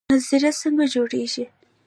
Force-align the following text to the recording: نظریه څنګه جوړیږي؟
نظریه 0.13 0.51
څنګه 0.61 0.85
جوړیږي؟ 0.93 1.45